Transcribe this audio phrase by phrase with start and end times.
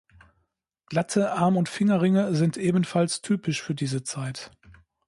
[0.87, 4.49] Glatte Arm- und Fingerringe sind ebenfalls typisch für diese Zeit.